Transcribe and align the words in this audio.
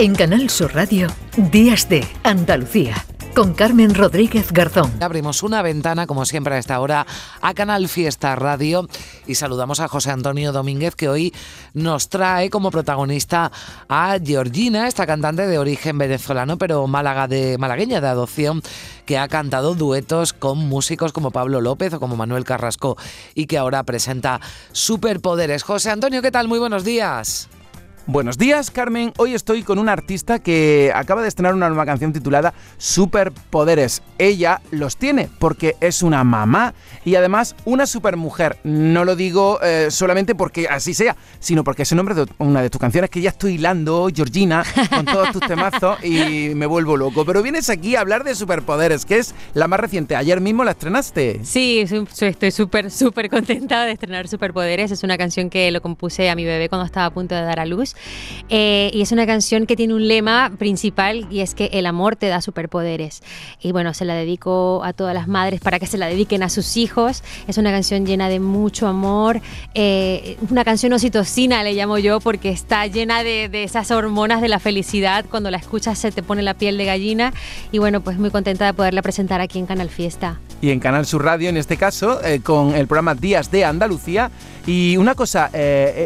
En 0.00 0.14
Canal 0.14 0.48
Sur 0.48 0.74
Radio, 0.74 1.08
Días 1.36 1.86
de 1.90 2.08
Andalucía 2.24 3.04
con 3.34 3.52
Carmen 3.52 3.94
Rodríguez 3.94 4.50
Garzón. 4.50 4.90
Abrimos 5.02 5.42
una 5.42 5.60
ventana, 5.60 6.06
como 6.06 6.24
siempre 6.24 6.54
a 6.54 6.58
esta 6.58 6.80
hora, 6.80 7.06
a 7.42 7.52
Canal 7.52 7.86
Fiesta 7.86 8.34
Radio 8.34 8.88
y 9.26 9.34
saludamos 9.34 9.78
a 9.78 9.88
José 9.88 10.10
Antonio 10.10 10.52
Domínguez, 10.52 10.96
que 10.96 11.10
hoy 11.10 11.34
nos 11.74 12.08
trae 12.08 12.48
como 12.48 12.70
protagonista 12.70 13.52
a 13.90 14.16
Georgina, 14.24 14.88
esta 14.88 15.06
cantante 15.06 15.46
de 15.46 15.58
origen 15.58 15.98
venezolano, 15.98 16.56
pero 16.56 16.86
málaga 16.86 17.28
de, 17.28 17.58
malagueña 17.58 18.00
de 18.00 18.08
adopción, 18.08 18.62
que 19.04 19.18
ha 19.18 19.28
cantado 19.28 19.74
duetos 19.74 20.32
con 20.32 20.56
músicos 20.56 21.12
como 21.12 21.30
Pablo 21.30 21.60
López 21.60 21.92
o 21.92 22.00
como 22.00 22.16
Manuel 22.16 22.44
Carrasco 22.44 22.96
y 23.34 23.44
que 23.44 23.58
ahora 23.58 23.82
presenta 23.82 24.40
Superpoderes. 24.72 25.62
José 25.62 25.90
Antonio, 25.90 26.22
¿qué 26.22 26.30
tal? 26.30 26.48
Muy 26.48 26.58
buenos 26.58 26.84
días. 26.84 27.50
Buenos 28.06 28.38
días, 28.38 28.70
Carmen. 28.70 29.12
Hoy 29.18 29.34
estoy 29.34 29.62
con 29.62 29.78
una 29.78 29.92
artista 29.92 30.38
que 30.38 30.90
acaba 30.94 31.22
de 31.22 31.28
estrenar 31.28 31.54
una 31.54 31.68
nueva 31.68 31.84
canción 31.86 32.12
titulada 32.12 32.54
Superpoderes. 32.78 34.02
Ella 34.18 34.60
los 34.70 34.96
tiene 34.96 35.28
porque 35.38 35.76
es 35.80 36.02
una 36.02 36.24
mamá 36.24 36.74
y 37.04 37.14
además 37.14 37.54
una 37.66 37.86
supermujer. 37.86 38.58
No 38.64 39.04
lo 39.04 39.16
digo 39.16 39.60
eh, 39.62 39.88
solamente 39.90 40.34
porque 40.34 40.66
así 40.66 40.94
sea, 40.94 41.14
sino 41.38 41.62
porque 41.62 41.82
es 41.82 41.92
el 41.92 41.96
nombre 41.96 42.14
de 42.14 42.26
una 42.38 42.62
de 42.62 42.70
tus 42.70 42.80
canciones 42.80 43.10
que 43.10 43.20
ya 43.20 43.30
estoy 43.30 43.54
hilando, 43.54 44.08
Georgina, 44.12 44.64
con 44.90 45.04
todos 45.04 45.32
tus 45.32 45.42
temazos 45.46 46.02
y 46.02 46.54
me 46.54 46.66
vuelvo 46.66 46.96
loco. 46.96 47.24
Pero 47.24 47.42
vienes 47.42 47.68
aquí 47.70 47.96
a 47.96 48.00
hablar 48.00 48.24
de 48.24 48.34
Superpoderes, 48.34 49.04
que 49.04 49.18
es 49.18 49.34
la 49.54 49.68
más 49.68 49.78
reciente. 49.78 50.16
Ayer 50.16 50.40
mismo 50.40 50.64
la 50.64 50.72
estrenaste. 50.72 51.40
Sí, 51.44 51.80
estoy 51.80 52.50
súper, 52.50 52.90
súper 52.90 53.28
contenta 53.28 53.84
de 53.84 53.92
estrenar 53.92 54.26
Superpoderes. 54.26 54.90
Es 54.90 55.02
una 55.04 55.18
canción 55.18 55.50
que 55.50 55.70
lo 55.70 55.80
compuse 55.82 56.30
a 56.30 56.34
mi 56.34 56.44
bebé 56.44 56.68
cuando 56.68 56.86
estaba 56.86 57.06
a 57.06 57.10
punto 57.10 57.34
de 57.34 57.42
dar 57.42 57.60
a 57.60 57.66
luz. 57.66 57.89
Eh, 58.48 58.90
y 58.92 59.02
es 59.02 59.12
una 59.12 59.26
canción 59.26 59.66
que 59.66 59.76
tiene 59.76 59.94
un 59.94 60.08
lema 60.08 60.52
principal 60.58 61.26
y 61.30 61.40
es 61.40 61.54
que 61.54 61.70
el 61.72 61.86
amor 61.86 62.16
te 62.16 62.26
da 62.26 62.40
superpoderes. 62.40 63.22
Y 63.60 63.72
bueno, 63.72 63.94
se 63.94 64.04
la 64.04 64.14
dedico 64.14 64.82
a 64.84 64.92
todas 64.92 65.14
las 65.14 65.28
madres 65.28 65.60
para 65.60 65.78
que 65.78 65.86
se 65.86 65.98
la 65.98 66.06
dediquen 66.06 66.42
a 66.42 66.48
sus 66.48 66.76
hijos. 66.76 67.22
Es 67.46 67.58
una 67.58 67.70
canción 67.70 68.06
llena 68.06 68.28
de 68.28 68.40
mucho 68.40 68.86
amor, 68.86 69.40
eh, 69.74 70.36
una 70.50 70.64
canción 70.64 70.92
oxitocina 70.92 71.62
le 71.62 71.74
llamo 71.74 71.98
yo 71.98 72.20
porque 72.20 72.50
está 72.50 72.86
llena 72.86 73.22
de, 73.22 73.50
esas 73.64 73.90
hormonas 73.90 74.40
de 74.40 74.48
la 74.48 74.58
felicidad. 74.58 75.24
Cuando 75.30 75.50
la 75.50 75.58
escuchas 75.58 75.98
se 75.98 76.10
te 76.12 76.22
pone 76.22 76.42
la 76.42 76.54
piel 76.54 76.76
de 76.76 76.84
gallina 76.84 77.32
y 77.72 77.78
bueno, 77.78 78.00
pues 78.00 78.18
muy 78.18 78.30
contenta 78.30 78.66
de 78.66 78.74
poderla 78.74 79.02
presentar 79.02 79.40
aquí 79.40 79.58
en 79.58 79.66
Canal 79.66 79.90
Fiesta. 79.90 80.38
Y 80.60 80.70
en 80.70 80.80
Canal 80.80 81.06
Sur 81.06 81.24
Radio 81.24 81.48
en 81.48 81.56
este 81.56 81.76
caso, 81.76 82.22
eh, 82.24 82.40
con 82.40 82.74
el 82.74 82.86
programa 82.86 83.14
Días 83.14 83.50
de 83.50 83.64
Andalucía. 83.64 84.30
Y 84.70 84.96
una 84.96 85.14
cosa, 85.14 85.50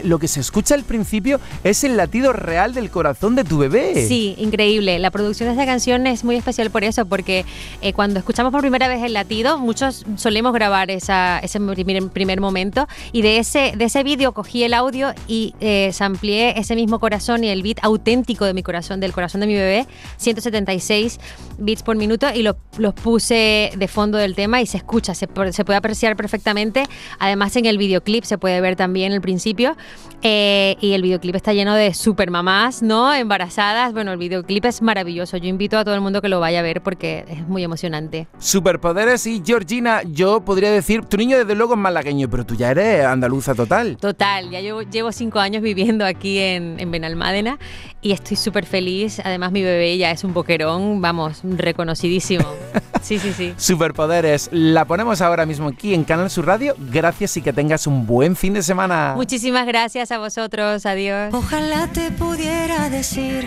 lo 0.05 0.19
que 0.19 0.29
se 0.29 0.41
escucha 0.41 0.75
al 0.75 0.85
principio 0.85 1.39
es 1.65 1.85
el 1.85 1.97
latido 1.97 2.33
real 2.33 2.73
del 2.73 2.91
corazón 2.91 3.35
de 3.35 3.45
tu 3.45 3.59
bebé. 3.59 4.07
Sí, 4.07 4.35
increíble. 4.39 4.99
La 4.99 5.11
producción 5.11 5.49
de 5.49 5.53
esta 5.53 5.67
canción 5.67 6.07
es 6.07 6.25
muy 6.25 6.37
especial 6.37 6.71
por 6.71 6.85
eso, 6.85 7.07
porque 7.07 7.45
eh, 7.83 7.93
cuando 7.93 8.19
escuchamos 8.19 8.53
por 8.53 8.61
primera 8.61 8.89
vez 8.89 9.03
el 9.03 9.13
latido, 9.13 9.59
muchos 9.59 10.05
solemos 10.17 10.53
grabar 10.53 10.91
esa, 10.91 11.39
ese 11.41 11.61
primer, 11.61 12.41
momento 12.41 12.89
y 13.13 13.23
de 13.23 13.39
ese, 13.39 13.75
de 13.77 13.85
ese 13.85 14.03
vídeo 14.03 14.33
cogí 14.33 14.65
el 14.65 14.75
audio 14.75 15.15
y 15.29 15.55
eh, 15.61 15.93
amplié 16.01 16.59
ese 16.59 16.75
mismo 16.75 16.99
corazón 16.99 17.45
y 17.45 17.49
el 17.49 17.63
beat 17.63 17.79
auténtico 17.83 18.45
de 18.45 18.55
mi 18.55 18.63
corazón, 18.63 19.01
del 19.01 19.13
corazón 19.13 19.41
de 19.41 19.47
mi 19.47 19.55
bebé, 19.55 19.87
176 20.17 21.21
beats 21.59 21.83
por 21.83 21.97
minuto 21.97 22.27
y 22.35 22.43
los 22.43 22.95
puse 22.95 23.73
de 23.77 23.89
fondo 23.89 24.19
del 24.19 24.35
tema 24.35 24.61
y 24.61 24.67
se 24.67 24.77
escucha, 24.77 25.15
se, 25.15 25.29
se, 25.53 25.65
puede 25.65 25.77
apreciar 25.77 26.17
perfectamente. 26.17 26.85
Además 27.19 27.57
en 27.57 27.67
el 27.67 27.79
videoclip 27.79 28.25
se 28.25 28.39
puede 28.39 28.54
ver 28.61 28.77
también 28.77 29.13
el 29.13 29.21
principio 29.21 29.77
eh, 30.23 30.77
y 30.81 30.93
el 30.93 31.03
videoclip 31.03 31.37
está 31.37 31.53
lleno 31.53 31.75
de 31.75 31.93
super 31.93 32.31
mamás, 32.31 32.83
¿no? 32.83 33.13
Embarazadas. 33.13 33.93
Bueno, 33.93 34.13
el 34.13 34.19
videoclip 34.19 34.65
es 34.65 34.81
maravilloso. 34.81 35.37
Yo 35.37 35.49
invito 35.49 35.77
a 35.77 35.85
todo 35.85 35.95
el 35.95 36.01
mundo 36.01 36.23
que 36.23 36.29
lo 36.29 36.41
vaya 36.41 36.61
a 36.61 36.63
ver 36.63 36.83
porque 36.83 37.25
es 37.29 37.47
muy 37.47 37.63
emocionante. 37.63 38.27
Superpoderes 38.39 39.27
y 39.27 39.43
Georgina, 39.45 40.03
yo 40.03 40.41
podría 40.41 40.71
decir, 40.71 41.05
tu 41.05 41.17
niño 41.17 41.39
desde 41.39 41.55
luego 41.55 41.75
es 41.75 41.81
malagueño, 41.81 42.31
pero 42.31 42.47
tú 42.47 42.55
ya 42.55 42.71
eres 42.71 43.05
andaluza 43.05 43.55
total. 43.55 43.97
Total, 43.99 44.51
ya 44.51 44.61
llevo, 44.61 44.83
llevo 44.83 45.13
cinco 45.13 45.41
años 45.41 45.63
viviendo 45.63 46.05
aquí 46.05 46.39
en, 46.39 46.77
en 46.79 46.91
Benalmádena 46.91 47.59
y 48.01 48.13
estoy 48.13 48.37
súper 48.37 48.67
feliz. 48.67 49.21
Además, 49.25 49.53
mi 49.53 49.63
bebé 49.63 49.99
ya 49.99 50.11
es 50.11 50.25
un 50.25 50.33
boquerón, 50.33 51.01
vamos, 51.01 51.41
reconocidísimo. 51.43 52.45
Sí, 53.05 53.19
sí, 53.19 53.35
sí. 53.37 53.53
Superpoderes, 53.59 54.49
la 54.51 54.87
ponemos 54.87 55.21
ahora 55.21 55.45
mismo 55.45 55.69
aquí 55.69 55.93
en 55.93 56.05
Canal 56.05 56.31
Sur 56.31 56.47
Radio. 56.47 56.75
Gracias 56.91 57.37
y 57.37 57.43
que 57.43 57.53
tengas 57.53 57.87
un 57.87 58.07
buen 58.07 58.35
fin 58.35 58.55
de 58.55 58.63
semana. 58.63 59.13
Muchísimas 59.15 59.67
gracias 59.67 60.11
a 60.11 60.17
vosotros. 60.17 60.87
Adiós. 60.87 61.35
Ojalá 61.35 61.87
te 61.89 62.11
pudiera 62.13 62.89
decir 62.89 63.45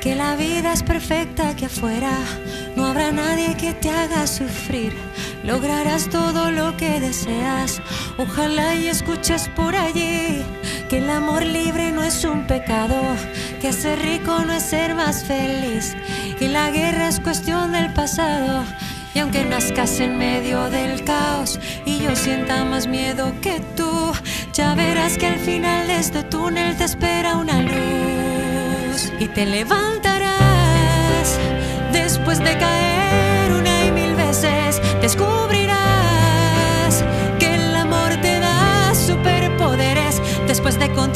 que 0.00 0.14
la 0.14 0.34
vida 0.36 0.72
es 0.72 0.82
perfecta 0.82 1.54
que 1.56 1.66
afuera 1.66 2.10
no 2.74 2.86
habrá 2.86 3.12
nadie 3.12 3.54
que 3.58 3.74
te 3.74 3.90
haga 3.90 4.26
sufrir. 4.26 4.94
Lograrás 5.44 6.08
todo 6.08 6.50
lo 6.50 6.74
que 6.78 6.98
deseas. 6.98 7.82
Ojalá 8.16 8.76
y 8.76 8.86
escuches 8.86 9.50
por 9.54 9.76
allí 9.76 10.42
que 10.88 10.98
el 10.98 11.10
amor 11.10 11.44
libre 11.44 11.92
no 11.92 12.02
es 12.02 12.24
un 12.24 12.46
pecado, 12.46 12.96
que 13.60 13.74
ser 13.74 13.98
rico 13.98 14.38
no 14.46 14.54
es 14.54 14.62
ser 14.62 14.94
más 14.94 15.24
feliz, 15.24 15.94
que 16.38 16.48
la 16.48 16.70
guerra 16.70 17.08
es 17.08 17.20
cuestión 17.20 17.72
del 17.72 17.92
pasado 17.92 18.64
y 19.16 19.18
aunque 19.18 19.46
nazcas 19.46 19.98
en 20.00 20.18
medio 20.18 20.68
del 20.68 21.02
caos 21.02 21.58
y 21.86 22.00
yo 22.00 22.14
sienta 22.14 22.66
más 22.66 22.86
miedo 22.86 23.32
que 23.40 23.62
tú, 23.74 24.12
ya 24.52 24.74
verás 24.74 25.16
que 25.16 25.26
al 25.26 25.38
final 25.38 25.86
de 25.86 25.96
este 25.96 26.22
túnel 26.22 26.76
te 26.76 26.84
espera 26.84 27.38
una 27.38 27.62
luz. 27.62 29.10
Y 29.18 29.28
te 29.28 29.46
levantarás 29.46 31.38
después 31.94 32.40
de 32.40 32.58
caer 32.58 33.54
una 33.54 33.86
y 33.86 33.90
mil 33.90 34.14
veces. 34.16 34.82
Descubrirás 35.00 37.02
que 37.38 37.54
el 37.54 37.74
amor 37.74 38.20
te 38.20 38.38
da 38.38 38.94
superpoderes 38.94 40.20
después 40.46 40.78
de 40.78 40.92
contemplar 40.92 41.15